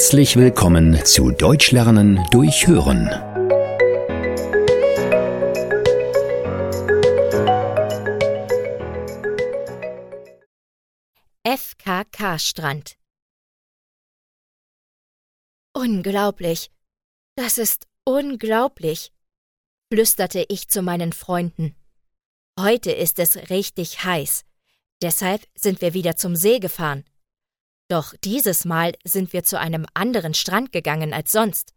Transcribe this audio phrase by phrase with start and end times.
[0.00, 3.10] Herzlich willkommen zu Deutsch lernen durch Hören.
[11.44, 12.96] FKK-Strand
[15.74, 16.70] Unglaublich.
[17.36, 19.12] Das ist unglaublich,
[19.92, 21.76] flüsterte ich zu meinen Freunden.
[22.58, 24.46] Heute ist es richtig heiß.
[25.02, 27.04] Deshalb sind wir wieder zum See gefahren.
[27.90, 31.74] Doch dieses Mal sind wir zu einem anderen Strand gegangen als sonst.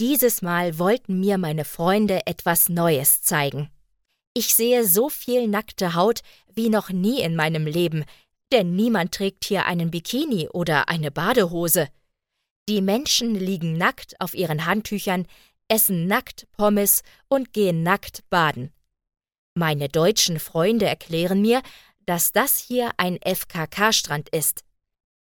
[0.00, 3.68] Dieses Mal wollten mir meine Freunde etwas Neues zeigen.
[4.32, 6.20] Ich sehe so viel nackte Haut
[6.54, 8.04] wie noch nie in meinem Leben,
[8.52, 11.88] denn niemand trägt hier einen Bikini oder eine Badehose.
[12.68, 15.26] Die Menschen liegen nackt auf ihren Handtüchern,
[15.66, 18.72] essen nackt Pommes und gehen nackt baden.
[19.54, 21.60] Meine deutschen Freunde erklären mir,
[22.06, 24.62] dass das hier ein FKK-Strand ist.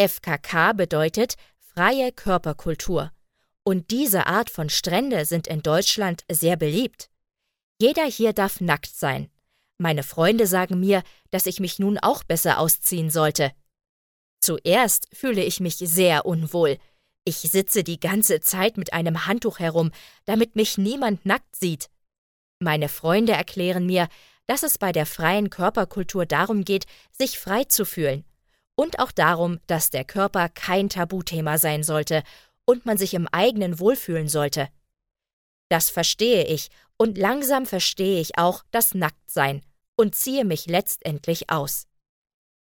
[0.00, 3.12] FKK bedeutet freie Körperkultur.
[3.64, 7.10] Und diese Art von Strände sind in Deutschland sehr beliebt.
[7.78, 9.28] Jeder hier darf nackt sein.
[9.76, 13.52] Meine Freunde sagen mir, dass ich mich nun auch besser ausziehen sollte.
[14.40, 16.78] Zuerst fühle ich mich sehr unwohl.
[17.24, 19.90] Ich sitze die ganze Zeit mit einem Handtuch herum,
[20.24, 21.90] damit mich niemand nackt sieht.
[22.58, 24.08] Meine Freunde erklären mir,
[24.46, 28.24] dass es bei der freien Körperkultur darum geht, sich frei zu fühlen
[28.80, 32.22] und auch darum, dass der Körper kein Tabuthema sein sollte
[32.64, 34.70] und man sich im eigenen wohlfühlen sollte.
[35.68, 39.60] Das verstehe ich und langsam verstehe ich auch das Nacktsein
[39.96, 41.88] und ziehe mich letztendlich aus.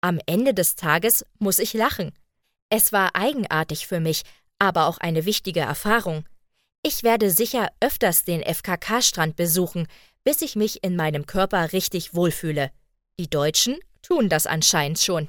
[0.01, 2.15] Am Ende des Tages muss ich lachen.
[2.71, 4.23] Es war eigenartig für mich,
[4.59, 6.25] aber auch eine wichtige Erfahrung.
[6.83, 9.87] Ich werde sicher öfters den FKK-Strand besuchen,
[10.25, 12.71] bis ich mich in meinem Körper richtig wohlfühle.
[13.21, 15.29] Die Deutschen tun das anscheinend schon.